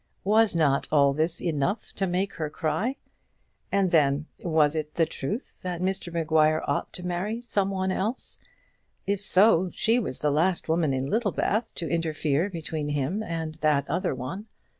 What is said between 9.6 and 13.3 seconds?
she was the last woman in Littlebath to interfere between him